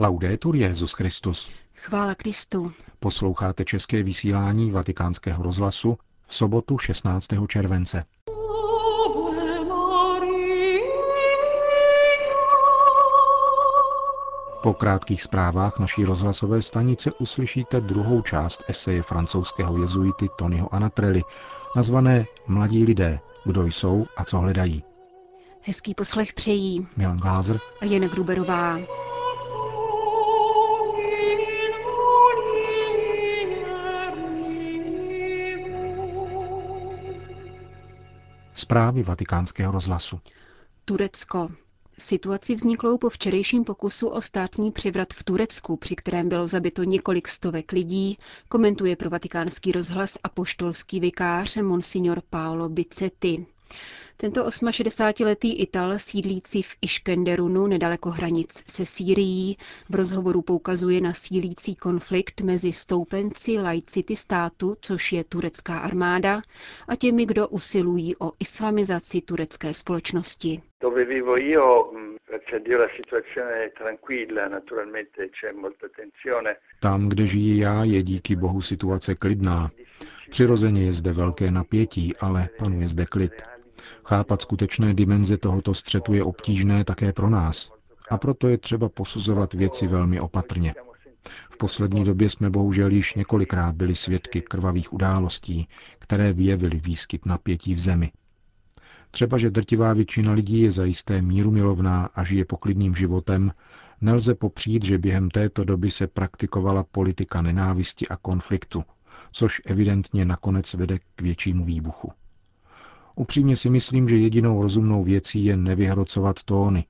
Laudetur 0.00 0.56
Jezus 0.56 0.92
Christus. 0.92 1.50
Chvála 1.74 2.14
Kristu. 2.14 2.72
Posloucháte 2.98 3.64
české 3.64 4.02
vysílání 4.02 4.70
Vatikánského 4.70 5.42
rozhlasu 5.42 5.98
v 6.26 6.34
sobotu 6.34 6.78
16. 6.78 7.26
července. 7.48 8.04
Po 14.62 14.74
krátkých 14.74 15.22
zprávách 15.22 15.78
naší 15.78 16.04
rozhlasové 16.04 16.62
stanice 16.62 17.12
uslyšíte 17.12 17.80
druhou 17.80 18.22
část 18.22 18.62
eseje 18.68 19.02
francouzského 19.02 19.78
jezuity 19.78 20.28
Tonyho 20.38 20.74
Anatrelli, 20.74 21.22
nazvané 21.76 22.26
Mladí 22.46 22.84
lidé, 22.84 23.20
kdo 23.44 23.66
jsou 23.66 24.06
a 24.16 24.24
co 24.24 24.38
hledají. 24.38 24.84
Hezký 25.62 25.94
poslech 25.94 26.32
přejí 26.32 26.86
Milan 26.96 27.18
Glázer 27.18 27.60
a 27.80 27.84
Jana 27.84 28.08
Gruberová. 28.08 28.78
Zprávy 38.68 39.02
vatikánského 39.02 39.72
rozhlasu. 39.72 40.20
Turecko. 40.84 41.48
Situaci 41.98 42.54
vzniklou 42.54 42.98
po 42.98 43.08
včerejším 43.10 43.64
pokusu 43.64 44.08
o 44.08 44.20
státní 44.20 44.72
převrat 44.72 45.08
v 45.14 45.24
Turecku, 45.24 45.76
při 45.76 45.96
kterém 45.96 46.28
bylo 46.28 46.48
zabito 46.48 46.84
několik 46.84 47.28
stovek 47.28 47.72
lidí, 47.72 48.18
komentuje 48.48 48.96
pro 48.96 49.10
vatikánský 49.10 49.72
rozhlas 49.72 50.18
a 50.24 50.28
poštolský 50.28 51.00
vikář 51.00 51.56
Monsignor 51.56 52.22
Paolo 52.30 52.68
Bicetti. 52.68 53.46
Tento 54.20 54.44
68-letý 54.44 55.60
Ital 55.60 55.98
sídlící 55.98 56.62
v 56.62 56.76
Iškenderunu 56.80 57.66
nedaleko 57.66 58.10
hranic 58.10 58.52
se 58.52 58.86
Sýrií 58.86 59.56
v 59.90 59.94
rozhovoru 59.94 60.42
poukazuje 60.42 61.00
na 61.00 61.12
sílící 61.12 61.76
konflikt 61.76 62.40
mezi 62.40 62.72
stoupenci 62.72 63.58
laicity 63.58 64.16
státu, 64.16 64.74
což 64.80 65.12
je 65.12 65.24
turecká 65.24 65.78
armáda, 65.78 66.42
a 66.88 66.96
těmi, 66.96 67.26
kdo 67.26 67.48
usilují 67.48 68.16
o 68.16 68.32
islamizaci 68.40 69.20
turecké 69.20 69.74
společnosti. 69.74 70.62
Tam, 76.80 77.08
kde 77.08 77.26
žiji 77.26 77.58
já, 77.60 77.84
je 77.84 78.02
díky 78.02 78.36
bohu 78.36 78.62
situace 78.62 79.14
klidná. 79.14 79.70
Přirozeně 80.30 80.84
je 80.84 80.92
zde 80.92 81.12
velké 81.12 81.50
napětí, 81.50 82.12
ale 82.20 82.48
panuje 82.58 82.88
zde 82.88 83.06
klid. 83.06 83.57
Chápat 84.04 84.42
skutečné 84.42 84.94
dimenze 84.94 85.36
tohoto 85.36 85.74
střetu 85.74 86.14
je 86.14 86.24
obtížné 86.24 86.84
také 86.84 87.12
pro 87.12 87.30
nás. 87.30 87.72
A 88.10 88.18
proto 88.18 88.48
je 88.48 88.58
třeba 88.58 88.88
posuzovat 88.88 89.54
věci 89.54 89.86
velmi 89.86 90.20
opatrně. 90.20 90.74
V 91.50 91.56
poslední 91.58 92.04
době 92.04 92.30
jsme 92.30 92.50
bohužel 92.50 92.90
již 92.90 93.14
několikrát 93.14 93.74
byli 93.74 93.94
svědky 93.94 94.40
krvavých 94.40 94.92
událostí, 94.92 95.68
které 95.98 96.32
vyjevily 96.32 96.78
výskyt 96.78 97.26
napětí 97.26 97.74
v 97.74 97.80
zemi. 97.80 98.12
Třeba, 99.10 99.38
že 99.38 99.50
drtivá 99.50 99.92
většina 99.92 100.32
lidí 100.32 100.60
je 100.60 100.70
zajisté 100.70 101.22
míru 101.22 101.50
milovná 101.50 102.10
a 102.14 102.24
žije 102.24 102.44
poklidným 102.44 102.94
životem, 102.94 103.52
nelze 104.00 104.34
popřít, 104.34 104.84
že 104.84 104.98
během 104.98 105.30
této 105.30 105.64
doby 105.64 105.90
se 105.90 106.06
praktikovala 106.06 106.82
politika 106.82 107.42
nenávisti 107.42 108.08
a 108.08 108.16
konfliktu, 108.16 108.84
což 109.32 109.62
evidentně 109.64 110.24
nakonec 110.24 110.74
vede 110.74 110.98
k 111.14 111.22
většímu 111.22 111.64
výbuchu. 111.64 112.12
Upřímně 113.18 113.56
si 113.56 113.70
myslím, 113.70 114.08
že 114.08 114.16
jedinou 114.16 114.62
rozumnou 114.62 115.02
věcí 115.02 115.44
je 115.44 115.56
nevyhrocovat 115.56 116.42
tóny 116.42 116.84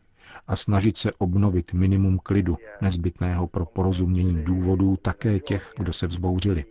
a 0.46 0.56
snažit 0.56 0.96
se 0.96 1.10
obnovit 1.18 1.72
minimum 1.72 2.18
klidu, 2.18 2.56
nezbytného 2.82 3.46
pro 3.46 3.66
porozumění 3.66 4.44
důvodů 4.44 4.96
také 4.96 5.40
těch, 5.40 5.72
kdo 5.78 5.92
se 5.92 6.06
vzbouřili. 6.06 6.64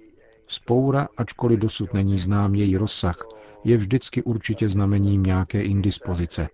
Spoura, 0.47 1.07
ačkoliv 1.17 1.59
dosud 1.59 1.93
není 1.93 2.17
znám 2.17 2.55
její 2.55 2.77
rozsah, 2.77 3.27
je 3.63 3.77
vždycky 3.77 4.23
určitě 4.23 4.69
znamením 4.69 5.23
nějaké 5.23 5.61
indispozice. 5.61 6.49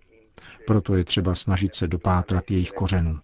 Proto 0.66 0.94
je 0.94 1.04
třeba 1.04 1.34
snažit 1.34 1.74
se 1.74 1.88
dopátrat 1.88 2.50
jejich 2.50 2.70
kořenů. 2.70 3.18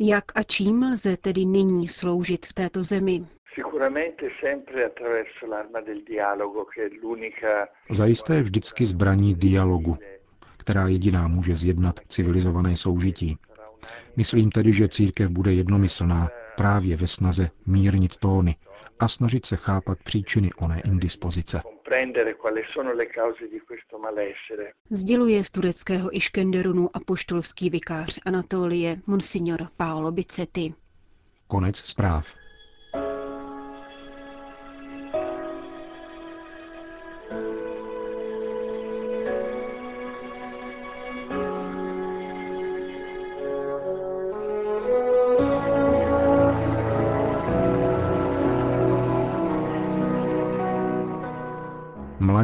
Jak 0.00 0.24
a 0.34 0.42
čím 0.42 0.82
lze 0.82 1.16
tedy 1.16 1.44
nyní 1.44 1.88
sloužit 1.88 2.46
v 2.46 2.52
této 2.52 2.82
zemi? 2.82 3.26
Zajisté 7.90 8.40
vždycky 8.40 8.86
zbraní 8.86 9.34
dialogu, 9.34 9.98
která 10.58 10.88
jediná 10.88 11.28
může 11.28 11.56
zjednat 11.56 12.00
civilizované 12.08 12.76
soužití. 12.76 13.38
Myslím 14.16 14.50
tedy, 14.50 14.72
že 14.72 14.88
církev 14.88 15.30
bude 15.30 15.52
jednomyslná 15.52 16.28
právě 16.56 16.96
ve 16.96 17.06
snaze 17.06 17.50
mírnit 17.66 18.16
tóny 18.16 18.56
a 19.00 19.08
snažit 19.08 19.46
se 19.46 19.56
chápat 19.56 19.98
příčiny 20.04 20.50
oné 20.60 20.82
indispozice. 20.86 21.62
Sděluje 24.90 25.44
z 25.44 25.50
tureckého 25.50 26.16
Iškenderunu 26.16 26.90
apoštolský 26.94 27.70
vikář 27.70 28.20
Anatolie 28.26 28.96
Monsignor 29.06 29.68
Paolo 29.76 30.12
Bicetti. 30.12 30.74
Konec 31.46 31.76
zpráv. 31.76 32.43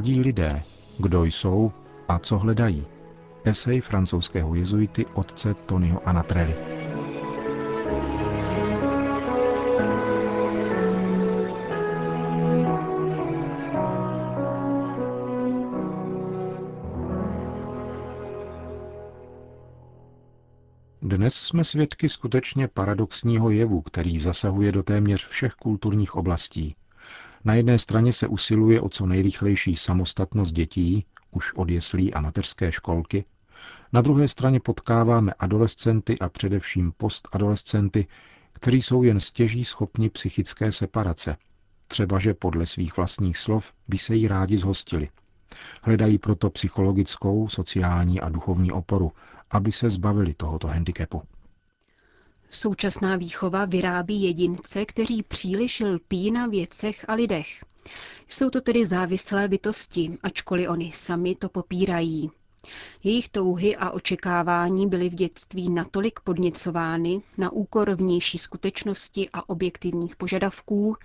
Mladí 0.01 0.21
lidé, 0.21 0.63
kdo 0.99 1.25
jsou 1.25 1.73
a 2.09 2.19
co 2.19 2.39
hledají. 2.39 2.87
Esej 3.45 3.81
francouzského 3.81 4.55
jezuity 4.55 5.07
otce 5.07 5.55
Tonyho 5.55 6.09
Anatrelli. 6.09 6.55
Dnes 21.03 21.35
jsme 21.35 21.65
svědky 21.65 22.09
skutečně 22.09 22.69
paradoxního 22.69 23.51
jevu, 23.51 23.81
který 23.81 24.21
zasahuje 24.21 24.73
do 24.73 24.83
téměř 24.83 25.27
všech 25.27 25.53
kulturních 25.55 26.15
oblastí, 26.15 26.75
na 27.45 27.55
jedné 27.55 27.79
straně 27.79 28.13
se 28.13 28.27
usiluje 28.27 28.81
o 28.81 28.89
co 28.89 29.07
nejrychlejší 29.07 29.77
samostatnost 29.77 30.53
dětí, 30.53 31.07
už 31.31 31.53
od 31.53 31.71
jeslí 31.71 32.15
a 32.15 32.21
mateřské 32.21 32.73
školky, 32.73 33.25
na 33.93 34.01
druhé 34.01 34.29
straně 34.29 34.61
potkáváme 34.61 35.33
adolescenty 35.39 36.19
a 36.19 36.29
především 36.29 36.93
postadolescenty, 36.97 38.07
kteří 38.53 38.83
jsou 38.83 39.03
jen 39.03 39.21
stěží 39.21 39.65
schopni 39.65 40.11
psychické 40.11 40.73
separace, 40.73 41.37
třeba 41.89 42.19
že 42.19 42.35
podle 42.35 42.67
svých 42.67 42.97
vlastních 42.97 43.39
slov 43.39 43.73
by 43.89 43.99
se 43.99 44.15
jí 44.15 44.29
rádi 44.29 44.57
zhostili. 44.57 45.09
Hledají 45.83 46.19
proto 46.19 46.51
psychologickou, 46.51 47.49
sociální 47.49 48.21
a 48.21 48.29
duchovní 48.29 48.73
oporu, 48.73 49.13
aby 49.51 49.73
se 49.73 49.91
zbavili 49.91 50.35
tohoto 50.35 50.69
handicapu. 50.69 51.23
Současná 52.51 53.17
výchova 53.17 53.65
vyrábí 53.65 54.23
jedince, 54.23 54.85
kteří 54.87 55.23
příliš 55.23 55.81
lpí 55.81 56.31
na 56.31 56.47
věcech 56.47 57.05
a 57.09 57.15
lidech. 57.15 57.65
Jsou 58.29 58.51
to 58.51 58.61
tedy 58.61 58.87
závislé 58.87 59.49
bytosti, 59.49 60.19
ačkoliv 60.23 60.69
oni 60.71 60.93
sami 60.93 61.35
to 61.35 61.49
popírají. 61.49 62.31
Jejich 63.05 63.29
touhy 63.29 63.77
a 63.77 63.91
očekávání 63.91 64.87
byly 64.89 65.09
v 65.09 65.15
dětství 65.15 65.71
natolik 65.71 66.21
podněcovány 66.21 67.23
na 67.39 67.53
úkor 67.53 67.91
vnější 67.91 68.39
skutečnosti 68.39 69.29
a 69.33 69.49
objektivních 69.49 70.17
požadavků, 70.17 70.97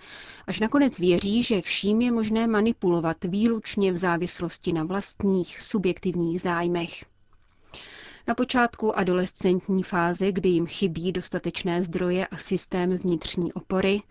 až 0.48 0.60
nakonec 0.60 1.00
věří, 1.00 1.44
že 1.44 1.62
vším 1.62 2.02
je 2.02 2.12
možné 2.12 2.48
manipulovat 2.48 3.18
výlučně 3.24 3.92
v 3.92 3.98
závislosti 3.98 4.74
na 4.74 4.84
vlastních 4.84 5.62
subjektivních 5.62 6.42
zájmech. 6.42 7.06
Na 8.27 8.36
počátku 8.36 8.98
adolescentní 8.98 9.83
fáze, 9.83 10.31
kdy 10.31 10.50
jim 10.50 10.68
chybí 10.68 11.12
dostatečné 11.12 11.83
zdroje 11.83 12.27
a 12.27 12.38
systém 12.38 12.98
vnitřní 12.98 13.54
opory, 13.54 14.01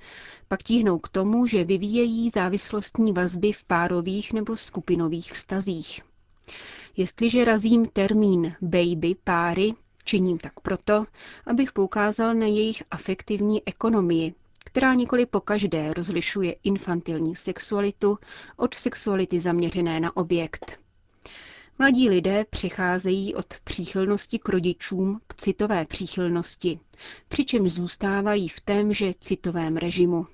pak 0.48 0.62
tíhnou 0.62 0.98
k 0.98 1.08
tomu, 1.08 1.46
že 1.46 1.64
vyvíjejí 1.64 2.30
závislostní 2.30 3.12
vazby 3.12 3.52
v 3.52 3.64
párových 3.64 4.32
nebo 4.32 4.56
skupinových 4.56 5.32
vztazích. 5.32 6.00
Jestliže 6.96 7.44
razím 7.44 7.86
termín 7.86 8.52
baby 8.62 9.16
páry, 9.24 9.74
činím 10.04 10.38
tak 10.38 10.60
proto, 10.60 11.06
abych 11.46 11.72
poukázal 11.72 12.34
na 12.34 12.46
jejich 12.46 12.82
afektivní 12.90 13.62
ekonomii, 13.66 14.34
která 14.64 14.94
nikoli 14.94 15.26
pokaždé 15.26 15.92
rozlišuje 15.94 16.56
infantilní 16.64 17.36
sexualitu 17.36 18.18
od 18.56 18.74
sexuality 18.74 19.40
zaměřené 19.40 20.00
na 20.00 20.16
objekt. 20.16 20.83
Mladí 21.78 22.08
lidé 22.08 22.44
přicházejí 22.50 23.34
od 23.34 23.46
příchylnosti 23.64 24.38
k 24.38 24.48
rodičům 24.48 25.20
k 25.26 25.34
citové 25.34 25.84
příchylnosti, 25.84 26.80
přičemž 27.28 27.72
zůstávají 27.72 28.48
v 28.48 28.60
témže 28.60 29.12
citovém 29.20 29.76
režimu. 29.76 30.26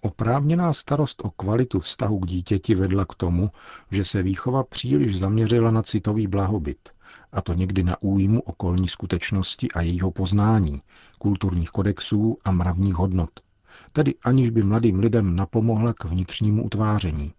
Oprávněná 0.00 0.72
starost 0.72 1.22
o 1.24 1.30
kvalitu 1.30 1.80
vztahu 1.80 2.18
k 2.18 2.26
dítěti 2.26 2.74
vedla 2.74 3.04
k 3.04 3.14
tomu, 3.14 3.50
že 3.90 4.04
se 4.04 4.22
výchova 4.22 4.64
příliš 4.64 5.18
zaměřila 5.18 5.70
na 5.70 5.82
citový 5.82 6.26
blahobyt, 6.26 6.90
a 7.32 7.40
to 7.42 7.52
někdy 7.54 7.82
na 7.82 8.02
újmu 8.02 8.40
okolní 8.40 8.88
skutečnosti 8.88 9.70
a 9.70 9.80
jejího 9.80 10.10
poznání, 10.10 10.82
kulturních 11.18 11.70
kodexů 11.70 12.38
a 12.44 12.50
mravních 12.50 12.94
hodnot, 12.94 13.30
tedy 13.92 14.14
aniž 14.22 14.50
by 14.50 14.62
mladým 14.62 14.98
lidem 14.98 15.36
napomohla 15.36 15.92
k 15.92 16.04
vnitřnímu 16.04 16.64
utváření. 16.64 17.32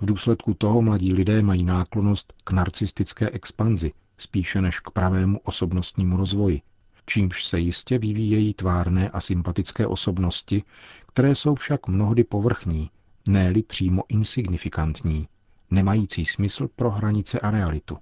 V 0.00 0.06
důsledku 0.06 0.54
toho 0.54 0.82
mladí 0.82 1.12
lidé 1.12 1.42
mají 1.42 1.64
náklonost 1.64 2.32
k 2.44 2.50
narcistické 2.50 3.30
expanzi, 3.30 3.92
spíše 4.18 4.60
než 4.60 4.80
k 4.80 4.90
pravému 4.90 5.38
osobnostnímu 5.38 6.16
rozvoji, 6.16 6.62
čímž 7.06 7.44
se 7.44 7.58
jistě 7.58 7.98
vyvíjejí 7.98 8.54
tvárné 8.54 9.08
a 9.08 9.20
sympatické 9.20 9.86
osobnosti, 9.86 10.62
které 11.06 11.34
jsou 11.34 11.54
však 11.54 11.88
mnohdy 11.88 12.24
povrchní, 12.24 12.90
ne 13.28 13.52
přímo 13.66 14.02
insignifikantní, 14.08 15.28
nemající 15.70 16.24
smysl 16.24 16.68
pro 16.76 16.90
hranice 16.90 17.40
a 17.40 17.50
realitu. 17.50 17.98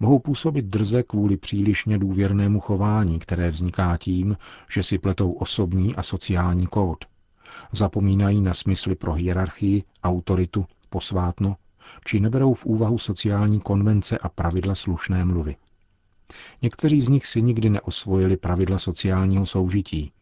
Mohou 0.00 0.18
působit 0.18 0.64
drze 0.64 1.02
kvůli 1.02 1.36
přílišně 1.36 1.98
důvěrnému 1.98 2.60
chování, 2.60 3.18
které 3.18 3.50
vzniká 3.50 3.96
tím, 3.96 4.36
že 4.70 4.82
si 4.82 4.98
pletou 4.98 5.32
osobní 5.32 5.96
a 5.96 6.02
sociální 6.02 6.66
kód. 6.66 7.04
Zapomínají 7.72 8.42
na 8.42 8.54
smysly 8.54 8.94
pro 8.94 9.12
hierarchii, 9.12 9.84
autoritu, 10.02 10.66
posvátno, 10.90 11.56
či 12.04 12.20
neberou 12.20 12.54
v 12.54 12.66
úvahu 12.66 12.98
sociální 12.98 13.60
konvence 13.60 14.18
a 14.18 14.28
pravidla 14.28 14.74
slušné 14.74 15.24
mluvy. 15.24 15.56
Někteří 16.62 17.00
z 17.00 17.08
nich 17.08 17.26
si 17.26 17.42
nikdy 17.42 17.70
neosvojili 17.70 18.36
pravidla 18.36 18.78
sociálního 18.78 19.46
soužití, 19.46 20.12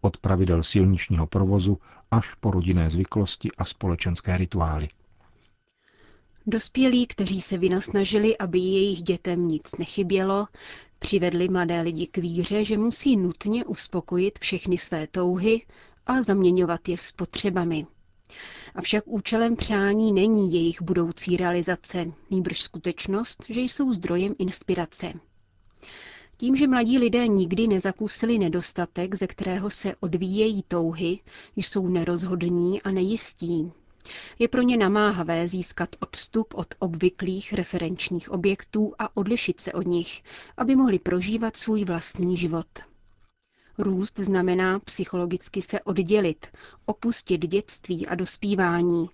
od 0.00 0.16
pravidel 0.16 0.62
silničního 0.62 1.26
provozu 1.26 1.78
až 2.10 2.34
po 2.34 2.50
rodinné 2.50 2.90
zvyklosti 2.90 3.50
a 3.58 3.64
společenské 3.64 4.36
rituály. 4.36 4.88
Dospělí, 6.46 7.06
kteří 7.06 7.40
se 7.40 7.58
vynasnažili, 7.58 8.38
aby 8.38 8.58
jejich 8.58 9.02
dětem 9.02 9.48
nic 9.48 9.78
nechybělo, 9.78 10.46
přivedli 10.98 11.48
mladé 11.48 11.80
lidi 11.80 12.06
k 12.06 12.18
víře, 12.18 12.64
že 12.64 12.78
musí 12.78 13.16
nutně 13.16 13.64
uspokojit 13.64 14.38
všechny 14.38 14.78
své 14.78 15.06
touhy 15.06 15.62
a 16.08 16.22
zaměňovat 16.22 16.88
je 16.88 16.98
s 16.98 17.12
potřebami. 17.12 17.86
Avšak 18.74 19.04
účelem 19.06 19.56
přání 19.56 20.12
není 20.12 20.52
jejich 20.52 20.82
budoucí 20.82 21.36
realizace, 21.36 22.12
nýbrž 22.30 22.60
skutečnost, 22.60 23.44
že 23.48 23.60
jsou 23.60 23.92
zdrojem 23.92 24.34
inspirace. 24.38 25.12
Tím, 26.36 26.56
že 26.56 26.66
mladí 26.68 26.98
lidé 26.98 27.26
nikdy 27.28 27.66
nezakusili 27.68 28.38
nedostatek, 28.38 29.14
ze 29.14 29.26
kterého 29.26 29.70
se 29.70 29.94
odvíjejí 30.00 30.64
touhy, 30.68 31.18
jsou 31.56 31.88
nerozhodní 31.88 32.82
a 32.82 32.90
nejistí. 32.90 33.72
Je 34.38 34.48
pro 34.48 34.62
ně 34.62 34.76
namáhavé 34.76 35.48
získat 35.48 35.88
odstup 36.00 36.54
od 36.54 36.74
obvyklých 36.78 37.52
referenčních 37.52 38.30
objektů 38.30 38.92
a 38.98 39.16
odlišit 39.16 39.60
se 39.60 39.72
od 39.72 39.86
nich, 39.86 40.22
aby 40.56 40.76
mohli 40.76 40.98
prožívat 40.98 41.56
svůj 41.56 41.84
vlastní 41.84 42.36
život. 42.36 42.66
Růst 43.78 44.18
znamená 44.18 44.78
psychologicky 44.78 45.62
se 45.62 45.80
oddělit, 45.80 46.46
opustit 46.86 47.40
dětství 47.46 48.06
a 48.06 48.14
dospívání, 48.14 49.06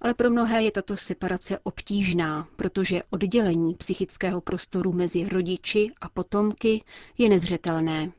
ale 0.00 0.14
pro 0.14 0.30
mnohé 0.30 0.62
je 0.62 0.70
tato 0.70 0.96
separace 0.96 1.58
obtížná, 1.62 2.48
protože 2.56 3.02
oddělení 3.10 3.74
psychického 3.74 4.40
prostoru 4.40 4.92
mezi 4.92 5.28
rodiči 5.28 5.90
a 6.00 6.08
potomky 6.08 6.82
je 7.18 7.28
nezřetelné. 7.28 8.12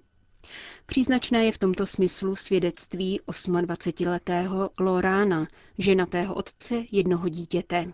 Příznačné 0.86 1.46
je 1.46 1.52
v 1.52 1.58
tomto 1.58 1.86
smyslu 1.86 2.36
svědectví 2.36 3.20
28-letého 3.28 4.70
Lorána, 4.80 5.48
ženatého 5.78 6.34
otce 6.36 6.84
jednoho 6.92 7.30
dítěte. 7.30 7.94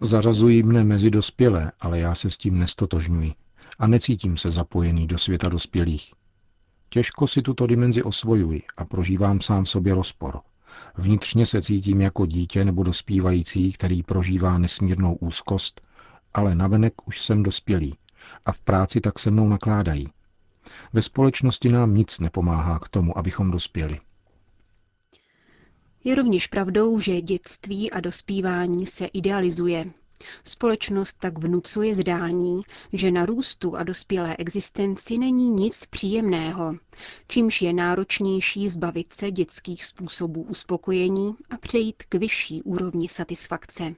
Zařazují 0.00 0.62
mne 0.62 0.84
mezi 0.84 1.10
dospělé, 1.10 1.72
ale 1.80 1.98
já 1.98 2.14
se 2.14 2.30
s 2.30 2.36
tím 2.36 2.58
nestotožňuji 2.58 3.34
a 3.80 3.86
necítím 3.86 4.36
se 4.36 4.50
zapojený 4.50 5.06
do 5.06 5.18
světa 5.18 5.48
dospělých. 5.48 6.12
Těžko 6.88 7.26
si 7.26 7.42
tuto 7.42 7.66
dimenzi 7.66 8.02
osvojuji 8.02 8.62
a 8.76 8.84
prožívám 8.84 9.40
sám 9.40 9.64
v 9.64 9.68
sobě 9.68 9.94
rozpor. 9.94 10.40
Vnitřně 10.98 11.46
se 11.46 11.62
cítím 11.62 12.00
jako 12.00 12.26
dítě 12.26 12.64
nebo 12.64 12.82
dospívající, 12.82 13.72
který 13.72 14.02
prožívá 14.02 14.58
nesmírnou 14.58 15.14
úzkost, 15.14 15.80
ale 16.34 16.54
navenek 16.54 16.94
už 17.06 17.20
jsem 17.20 17.42
dospělý 17.42 17.94
a 18.46 18.52
v 18.52 18.60
práci 18.60 19.00
tak 19.00 19.18
se 19.18 19.30
mnou 19.30 19.48
nakládají. 19.48 20.08
Ve 20.92 21.02
společnosti 21.02 21.68
nám 21.68 21.94
nic 21.94 22.20
nepomáhá 22.20 22.78
k 22.78 22.88
tomu, 22.88 23.18
abychom 23.18 23.50
dospěli. 23.50 23.98
Je 26.04 26.14
rovněž 26.14 26.46
pravdou, 26.46 27.00
že 27.00 27.20
dětství 27.20 27.90
a 27.90 28.00
dospívání 28.00 28.86
se 28.86 29.06
idealizuje. 29.06 29.90
Společnost 30.44 31.16
tak 31.20 31.38
vnucuje 31.38 31.94
zdání, 31.94 32.62
že 32.92 33.10
na 33.10 33.26
růstu 33.26 33.76
a 33.76 33.82
dospělé 33.82 34.36
existenci 34.36 35.18
není 35.18 35.50
nic 35.50 35.86
příjemného, 35.86 36.74
čímž 37.28 37.62
je 37.62 37.72
náročnější 37.72 38.68
zbavit 38.68 39.12
se 39.12 39.30
dětských 39.30 39.84
způsobů 39.84 40.42
uspokojení 40.42 41.34
a 41.50 41.56
přejít 41.56 42.02
k 42.08 42.14
vyšší 42.14 42.62
úrovni 42.62 43.08
satisfakce. 43.08 43.94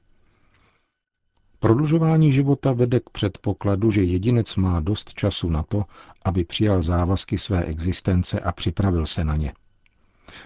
Prodlužování 1.59 2.33
života 2.33 2.73
vede 2.73 3.01
k 3.01 3.11
předpokladu, 3.11 3.91
že 3.91 4.03
jedinec 4.03 4.57
má 4.57 4.81
dost 4.81 5.15
času 5.15 5.51
na 5.51 5.63
to, 5.63 5.85
aby 6.25 6.45
přijal 6.45 6.83
závazky 6.83 7.39
své 7.39 7.65
existence 7.65 8.41
a 8.41 8.53
připravil 8.53 9.07
se 9.07 9.25
na 9.25 9.37
ně. 9.37 9.53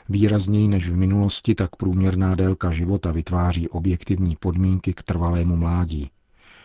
Výrazněji 0.08 0.68
než 0.68 0.90
v 0.90 0.96
minulosti, 0.96 1.54
tak 1.54 1.76
průměrná 1.76 2.34
délka 2.34 2.70
života 2.70 3.12
vytváří 3.12 3.68
objektivní 3.68 4.36
podmínky 4.36 4.94
k 4.94 5.02
trvalému 5.02 5.56
mládí. 5.56 6.10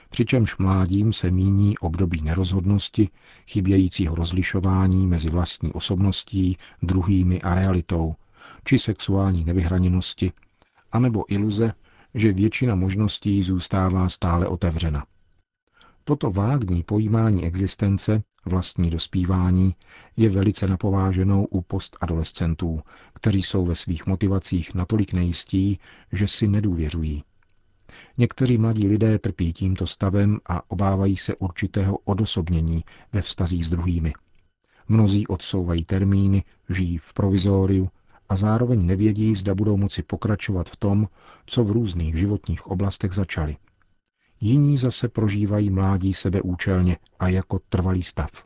Přičemž 0.10 0.58
mládím 0.58 1.14
se 1.14 1.32
míní 1.32 1.78
období 1.78 2.22
nerozhodnosti, 2.22 3.10
chybějícího 3.48 4.16
rozlišování 4.16 5.08
mezi 5.08 5.30
vlastní 5.30 5.74
osobností, 5.74 6.58
druhými 6.84 7.42
a 7.42 7.56
realitou, 7.56 8.16
či 8.64 8.80
sexuální 8.80 9.46
nevyhraněnosti, 9.46 10.32
anebo 10.92 11.34
iluze, 11.34 11.74
že 12.14 12.34
většina 12.34 12.76
možností 12.76 13.44
zůstává 13.44 14.10
stále 14.10 14.48
otevřena. 14.48 15.06
Toto 16.04 16.32
vágní 16.32 16.84
pojímání 16.84 17.46
existence, 17.46 18.24
vlastní 18.46 18.90
dospívání, 18.90 19.76
je 20.18 20.30
velice 20.30 20.68
napováženou 20.68 21.46
u 21.46 21.62
postadolescentů, 21.62 22.82
kteří 23.14 23.42
jsou 23.42 23.66
ve 23.66 23.76
svých 23.76 24.06
motivacích 24.06 24.74
natolik 24.76 25.14
nejistí, 25.14 25.80
že 26.12 26.28
si 26.28 26.48
nedůvěřují. 26.48 27.24
Někteří 28.18 28.58
mladí 28.58 28.88
lidé 28.88 29.20
trpí 29.20 29.54
tímto 29.54 29.88
stavem 29.88 30.40
a 30.46 30.72
obávají 30.72 31.18
se 31.18 31.36
určitého 31.36 31.98
odosobnění 31.98 32.84
ve 33.14 33.22
vztazích 33.22 33.66
s 33.66 33.70
druhými. 33.70 34.14
Mnozí 34.88 35.28
odsouvají 35.28 35.86
termíny, 35.86 36.44
žijí 36.70 36.98
v 36.98 37.14
provizóriu 37.14 37.90
a 38.30 38.36
zároveň 38.36 38.86
nevědí, 38.86 39.36
zda 39.36 39.56
budou 39.56 39.78
moci 39.78 40.04
pokračovat 40.04 40.70
v 40.70 40.76
tom, 40.76 41.08
co 41.46 41.64
v 41.64 41.72
různých 41.72 42.16
životních 42.16 42.68
oblastech 42.68 43.14
začali. 43.14 43.58
Jiní 44.42 44.78
zase 44.78 45.08
prožívají 45.08 45.70
mládí 45.70 46.14
sebeúčelně 46.14 46.98
a 47.20 47.28
jako 47.28 47.60
trvalý 47.70 48.04
stav. 48.04 48.46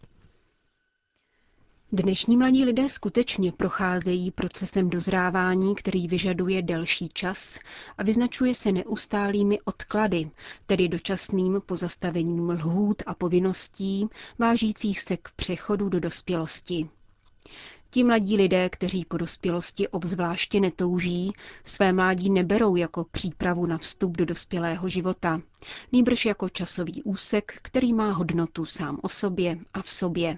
Dnešní 1.91 2.37
mladí 2.37 2.65
lidé 2.65 2.89
skutečně 2.89 3.51
procházejí 3.51 4.31
procesem 4.31 4.89
dozrávání, 4.89 5.75
který 5.75 6.07
vyžaduje 6.07 6.61
delší 6.61 7.09
čas 7.13 7.59
a 7.97 8.03
vyznačuje 8.03 8.53
se 8.53 8.71
neustálými 8.71 9.61
odklady, 9.61 10.29
tedy 10.65 10.87
dočasným 10.87 11.61
pozastavením 11.65 12.49
lhůt 12.49 13.03
a 13.05 13.13
povinností, 13.13 14.07
vážících 14.39 14.99
se 14.99 15.17
k 15.17 15.29
přechodu 15.35 15.89
do 15.89 15.99
dospělosti. 15.99 16.89
Ti 17.95 18.03
mladí 18.03 18.37
lidé, 18.37 18.69
kteří 18.69 19.05
po 19.05 19.17
dospělosti 19.17 19.87
obzvláště 19.87 20.59
netouží, 20.59 21.33
své 21.63 21.93
mládí 21.93 22.29
neberou 22.29 22.75
jako 22.75 23.03
přípravu 23.03 23.65
na 23.65 23.77
vstup 23.77 24.17
do 24.17 24.25
dospělého 24.25 24.89
života, 24.89 25.41
nýbrž 25.91 26.25
jako 26.25 26.49
časový 26.49 27.03
úsek, 27.03 27.59
který 27.61 27.93
má 27.93 28.11
hodnotu 28.11 28.65
sám 28.65 28.99
o 29.01 29.09
sobě 29.09 29.57
a 29.73 29.81
v 29.81 29.89
sobě. 29.89 30.37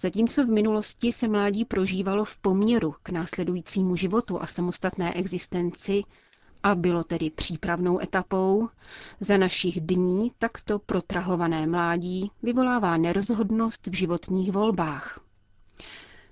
Zatímco 0.00 0.44
v 0.44 0.48
minulosti 0.48 1.12
se 1.12 1.28
mládí 1.28 1.64
prožívalo 1.64 2.24
v 2.24 2.36
poměru 2.36 2.94
k 3.02 3.10
následujícímu 3.10 3.96
životu 3.96 4.42
a 4.42 4.46
samostatné 4.46 5.14
existenci, 5.14 6.02
a 6.62 6.74
bylo 6.74 7.04
tedy 7.04 7.30
přípravnou 7.30 8.00
etapou, 8.02 8.68
za 9.20 9.36
našich 9.36 9.80
dní 9.80 10.30
takto 10.38 10.78
protrahované 10.78 11.66
mládí 11.66 12.30
vyvolává 12.42 12.96
nerozhodnost 12.96 13.86
v 13.86 13.94
životních 13.94 14.52
volbách. 14.52 15.25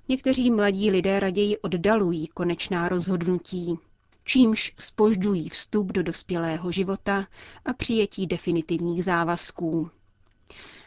Někteří 0.08 0.50
mladí 0.50 0.90
lidé 0.90 1.20
raději 1.20 1.58
oddalují 1.58 2.26
konečná 2.26 2.88
rozhodnutí. 2.88 3.78
čímž 4.24 4.72
spožďují 4.78 5.48
vstup 5.48 5.92
do 5.92 6.02
dospělého 6.02 6.72
života 6.72 7.26
a 7.64 7.72
přijetí 7.72 8.26
definitivních 8.26 9.04
závazků. 9.04 9.90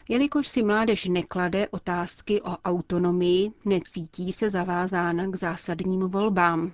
Jelikož 0.08 0.48
si 0.48 0.62
mládež 0.62 1.04
neklade 1.04 1.68
otázky 1.68 2.42
o 2.42 2.56
autonomii, 2.64 3.50
necítí 3.64 4.32
se 4.32 4.50
zavázána 4.50 5.26
k 5.26 5.36
zásadním 5.36 6.00
volbám. 6.00 6.72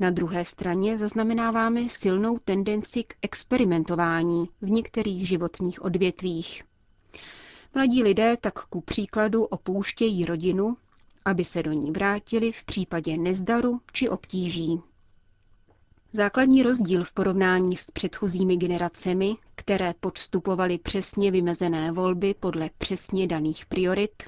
Na 0.00 0.10
druhé 0.10 0.44
straně 0.44 0.98
zaznamenáváme 0.98 1.88
silnou 1.88 2.38
tendenci 2.38 3.04
k 3.04 3.14
experimentování 3.22 4.48
v 4.60 4.70
některých 4.70 5.28
životních 5.28 5.84
odvětvích. 5.84 6.62
Mladí 7.74 8.02
lidé 8.02 8.36
tak 8.40 8.64
ku 8.64 8.80
příkladu 8.80 9.44
opouštějí 9.44 10.24
rodinu, 10.24 10.76
aby 11.28 11.44
se 11.44 11.62
do 11.62 11.72
ní 11.72 11.90
vrátili 11.90 12.52
v 12.52 12.64
případě 12.64 13.16
nezdaru 13.18 13.80
či 13.92 14.08
obtíží. 14.08 14.80
Základní 16.12 16.62
rozdíl 16.62 17.04
v 17.04 17.12
porovnání 17.12 17.76
s 17.76 17.90
předchozími 17.90 18.56
generacemi, 18.56 19.36
které 19.54 19.94
podstupovaly 20.00 20.78
přesně 20.78 21.30
vymezené 21.30 21.92
volby 21.92 22.34
podle 22.40 22.70
přesně 22.78 23.26
daných 23.26 23.66
priorit, 23.66 24.22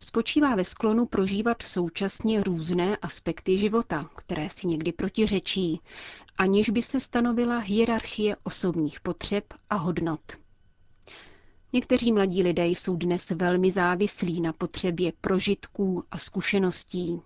spočívá 0.00 0.54
ve 0.56 0.64
sklonu 0.64 1.06
prožívat 1.06 1.62
současně 1.62 2.42
různé 2.42 2.96
aspekty 2.96 3.58
života, 3.58 4.10
které 4.16 4.50
si 4.50 4.66
někdy 4.66 4.92
protiřečí, 4.92 5.80
aniž 6.38 6.70
by 6.70 6.82
se 6.82 7.00
stanovila 7.00 7.58
hierarchie 7.58 8.36
osobních 8.44 9.00
potřeb 9.00 9.44
a 9.70 9.74
hodnot. 9.74 10.41
Někteří 11.72 12.12
mladí 12.12 12.42
lidé 12.42 12.66
jsou 12.66 12.96
dnes 12.96 13.30
velmi 13.30 13.70
závislí 13.70 14.40
na 14.40 14.52
potřebě 14.52 15.12
prožitků 15.20 16.04
a 16.10 16.18
zkušeností. 16.18 17.20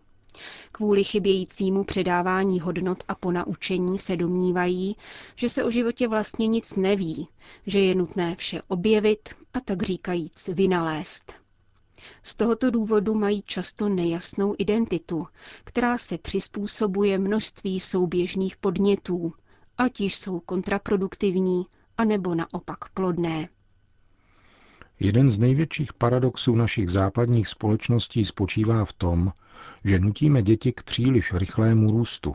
Kvůli 0.72 1.04
chybějícímu 1.04 1.84
předávání 1.84 2.60
hodnot 2.60 3.04
a 3.08 3.14
ponaučení 3.14 3.98
se 3.98 4.16
domnívají, 4.16 4.96
že 5.36 5.48
se 5.48 5.64
o 5.64 5.70
životě 5.70 6.08
vlastně 6.08 6.46
nic 6.46 6.76
neví, 6.76 7.28
že 7.66 7.80
je 7.80 7.94
nutné 7.94 8.36
vše 8.36 8.62
objevit 8.68 9.28
a 9.54 9.60
tak 9.60 9.82
říkajíc 9.82 10.48
vynalézt. 10.48 11.32
Z 12.22 12.34
tohoto 12.34 12.70
důvodu 12.70 13.14
mají 13.14 13.42
často 13.42 13.88
nejasnou 13.88 14.54
identitu, 14.58 15.26
která 15.64 15.98
se 15.98 16.18
přizpůsobuje 16.18 17.18
množství 17.18 17.80
souběžných 17.80 18.56
podnětů, 18.56 19.32
ať 19.78 20.00
již 20.00 20.16
jsou 20.16 20.40
kontraproduktivní, 20.40 21.66
anebo 21.98 22.34
naopak 22.34 22.88
plodné. 22.94 23.48
Jeden 25.00 25.30
z 25.30 25.38
největších 25.38 25.92
paradoxů 25.92 26.54
našich 26.54 26.90
západních 26.90 27.48
společností 27.48 28.24
spočívá 28.24 28.84
v 28.84 28.92
tom, 28.92 29.32
že 29.84 29.98
nutíme 29.98 30.42
děti 30.42 30.72
k 30.72 30.82
příliš 30.82 31.32
rychlému 31.34 31.90
růstu 31.90 32.34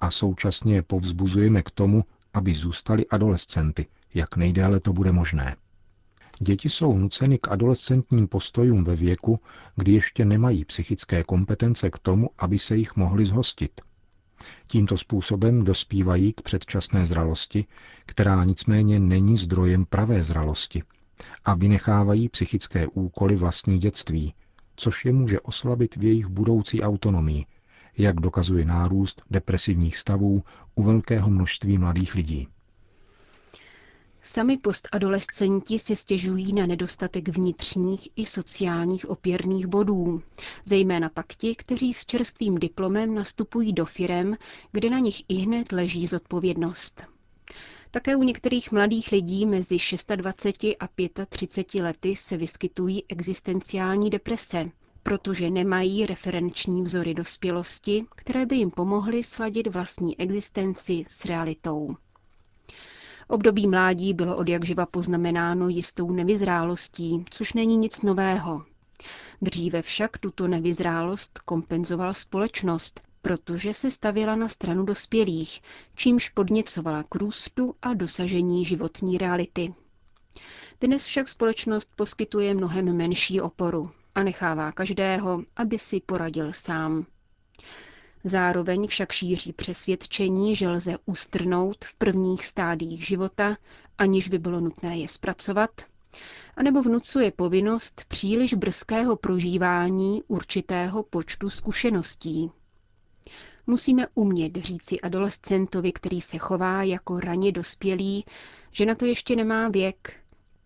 a 0.00 0.10
současně 0.10 0.74
je 0.74 0.82
povzbuzujeme 0.82 1.62
k 1.62 1.70
tomu, 1.70 2.04
aby 2.34 2.54
zůstali 2.54 3.06
adolescenty, 3.06 3.86
jak 4.14 4.36
nejdéle 4.36 4.80
to 4.80 4.92
bude 4.92 5.12
možné. 5.12 5.56
Děti 6.38 6.70
jsou 6.70 6.98
nuceny 6.98 7.38
k 7.38 7.48
adolescentním 7.48 8.28
postojům 8.28 8.84
ve 8.84 8.96
věku, 8.96 9.40
kdy 9.76 9.92
ještě 9.92 10.24
nemají 10.24 10.64
psychické 10.64 11.22
kompetence 11.24 11.90
k 11.90 11.98
tomu, 11.98 12.30
aby 12.38 12.58
se 12.58 12.76
jich 12.76 12.96
mohli 12.96 13.26
zhostit. 13.26 13.80
Tímto 14.66 14.98
způsobem 14.98 15.64
dospívají 15.64 16.32
k 16.32 16.40
předčasné 16.40 17.06
zralosti, 17.06 17.64
která 18.06 18.44
nicméně 18.44 19.00
není 19.00 19.36
zdrojem 19.36 19.84
pravé 19.84 20.22
zralosti 20.22 20.82
a 21.44 21.54
vynechávají 21.54 22.28
psychické 22.28 22.86
úkoly 22.86 23.36
vlastní 23.36 23.78
dětství, 23.78 24.34
což 24.76 25.04
je 25.04 25.12
může 25.12 25.40
oslabit 25.40 25.96
v 25.96 26.04
jejich 26.04 26.26
budoucí 26.26 26.82
autonomii, 26.82 27.46
jak 27.98 28.16
dokazuje 28.20 28.64
nárůst 28.64 29.22
depresivních 29.30 29.98
stavů 29.98 30.42
u 30.74 30.82
velkého 30.82 31.30
množství 31.30 31.78
mladých 31.78 32.14
lidí. 32.14 32.48
Sami 34.22 34.56
postadolescenti 34.58 35.78
se 35.78 35.96
stěžují 35.96 36.52
na 36.52 36.66
nedostatek 36.66 37.28
vnitřních 37.28 38.08
i 38.16 38.26
sociálních 38.26 39.10
opěrných 39.10 39.66
bodů, 39.66 40.22
zejména 40.64 41.08
pak 41.08 41.26
ti, 41.34 41.54
kteří 41.56 41.92
s 41.92 42.06
čerstvým 42.06 42.54
diplomem 42.54 43.14
nastupují 43.14 43.72
do 43.72 43.84
firem, 43.84 44.36
kde 44.72 44.90
na 44.90 44.98
nich 44.98 45.22
i 45.28 45.34
hned 45.34 45.72
leží 45.72 46.06
zodpovědnost. 46.06 47.13
Také 47.94 48.16
u 48.16 48.22
některých 48.22 48.72
mladých 48.72 49.12
lidí 49.12 49.46
mezi 49.46 49.76
26 50.16 50.76
a 50.80 51.26
35 51.26 51.82
lety 51.82 52.16
se 52.16 52.36
vyskytují 52.36 53.04
existenciální 53.08 54.10
deprese, 54.10 54.64
protože 55.02 55.50
nemají 55.50 56.06
referenční 56.06 56.82
vzory 56.82 57.14
dospělosti, 57.14 58.04
které 58.16 58.46
by 58.46 58.56
jim 58.56 58.70
pomohly 58.70 59.22
sladit 59.22 59.66
vlastní 59.66 60.20
existenci 60.20 61.04
s 61.08 61.24
realitou. 61.24 61.96
Období 63.28 63.66
mládí 63.66 64.14
bylo 64.14 64.36
od 64.36 64.48
jakživa 64.48 64.86
poznamenáno 64.86 65.68
jistou 65.68 66.12
nevyzrálostí, 66.12 67.24
což 67.30 67.52
není 67.52 67.76
nic 67.76 68.02
nového. 68.02 68.64
Dříve 69.42 69.82
však 69.82 70.18
tuto 70.18 70.48
nevyzrálost 70.48 71.38
kompenzovala 71.38 72.14
společnost, 72.14 73.00
protože 73.24 73.74
se 73.74 73.90
stavěla 73.90 74.34
na 74.34 74.48
stranu 74.48 74.84
dospělých, 74.84 75.60
čímž 75.94 76.28
podněcovala 76.28 77.02
k 77.02 77.14
růstu 77.14 77.74
a 77.82 77.94
dosažení 77.94 78.64
životní 78.64 79.18
reality. 79.18 79.74
Dnes 80.80 81.04
však 81.04 81.28
společnost 81.28 81.90
poskytuje 81.96 82.54
mnohem 82.54 82.96
menší 82.96 83.40
oporu 83.40 83.90
a 84.14 84.22
nechává 84.22 84.72
každého, 84.72 85.42
aby 85.56 85.78
si 85.78 86.00
poradil 86.00 86.52
sám. 86.52 87.06
Zároveň 88.24 88.86
však 88.86 89.12
šíří 89.12 89.52
přesvědčení, 89.52 90.56
že 90.56 90.68
lze 90.68 90.96
ustrnout 91.06 91.84
v 91.84 91.94
prvních 91.94 92.46
stádiích 92.46 93.06
života, 93.06 93.56
aniž 93.98 94.28
by 94.28 94.38
bylo 94.38 94.60
nutné 94.60 94.98
je 94.98 95.08
zpracovat, 95.08 95.70
anebo 96.56 96.82
vnucuje 96.82 97.30
povinnost 97.30 98.04
příliš 98.08 98.54
brzkého 98.54 99.16
prožívání 99.16 100.22
určitého 100.28 101.02
počtu 101.02 101.50
zkušeností. 101.50 102.50
Musíme 103.66 104.06
umět 104.14 104.56
říci 104.56 105.00
adolescentovi, 105.00 105.92
který 105.92 106.20
se 106.20 106.38
chová 106.38 106.82
jako 106.82 107.20
raně 107.20 107.52
dospělý, 107.52 108.24
že 108.72 108.86
na 108.86 108.94
to 108.94 109.04
ještě 109.04 109.36
nemá 109.36 109.68
věk, 109.68 110.16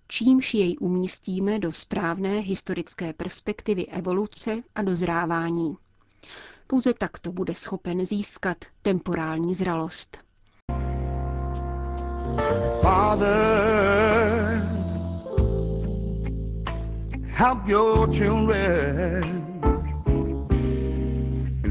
čímž 0.09 0.55
jej 0.55 0.77
umístíme 0.81 1.59
do 1.59 1.73
správné 1.73 2.39
historické 2.41 3.13
perspektivy 3.13 3.87
evoluce 3.87 4.63
a 4.75 4.83
dozrávání. 4.83 5.77
Pouze 6.67 6.95
takto 6.95 7.33
bude 7.33 7.55
schopen 7.55 8.07
získat 8.07 8.57
temporální 8.83 9.55
zralost. 9.55 10.19
Father, 12.83 14.63
help 17.39 17.67
your 17.69 18.15
children. 18.15 19.48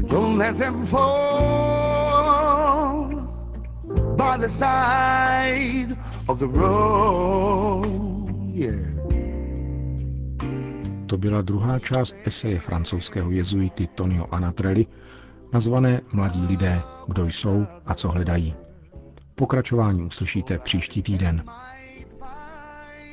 Don't 0.08 0.38
let 0.38 0.56
them 0.56 0.86
fall 0.86 2.08
by 4.16 4.36
the 4.38 4.48
side 4.48 5.96
of 6.28 6.38
the 6.38 6.46
road. 6.46 7.86
Yeah. 8.52 8.98
To 11.06 11.16
byla 11.18 11.42
druhá 11.42 11.78
část 11.78 12.16
eseje 12.24 12.58
francouzského 12.58 13.30
jezuity 13.30 13.86
Tonio 13.86 14.26
Anatrelli, 14.30 14.86
nazvané 15.52 16.00
Mladí 16.12 16.46
lidé, 16.46 16.82
kdo 17.06 17.26
jsou 17.26 17.66
a 17.86 17.94
co 17.94 18.08
hledají. 18.08 18.54
Pokračování 19.34 20.02
uslyšíte 20.02 20.58
příští 20.58 21.02
týden. 21.02 21.44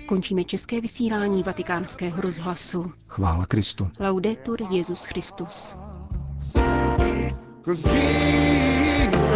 Končíme 0.07 0.43
české 0.43 0.81
vysílání 0.81 1.43
vatikánského 1.43 2.21
rozhlasu. 2.21 2.91
Chvála 3.07 3.45
Kristu. 3.45 3.89
Laudetur 3.99 4.61
Jezus 4.71 5.05
Christus. 5.05 5.75
Cause 7.65 7.81
Jesus, 7.81 9.31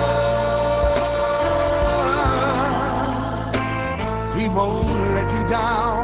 He 4.38 4.50
won't 4.50 5.00
let 5.16 5.32
you 5.32 5.48
down. 5.48 6.03